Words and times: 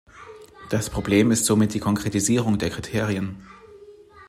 Das 0.71 0.89
Problem 0.89 1.29
ist 1.29 1.45
somit 1.45 1.75
die 1.75 1.79
Konkretisierung 1.79 2.57
der 2.57 2.71
Kriterien. 2.71 3.37